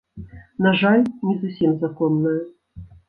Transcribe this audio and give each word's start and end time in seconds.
На 0.65 0.71
жаль, 0.81 1.03
не 1.27 1.35
зусім 1.41 1.77
законная. 1.85 2.37